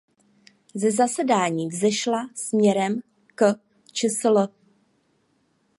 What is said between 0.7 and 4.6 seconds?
Ze zasedání vzešla směrem k čsl.